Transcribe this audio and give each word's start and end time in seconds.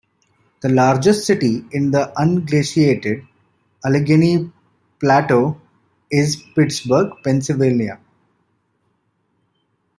The 0.63 0.69
largest 0.69 1.27
city 1.27 1.63
in 1.69 1.91
the 1.91 2.11
Unglaciated 2.19 3.23
Allegheny 3.85 4.51
Plateau 4.99 5.61
is 6.09 6.37
Pittsburgh, 6.55 7.11
Pennsylvania. 7.23 7.99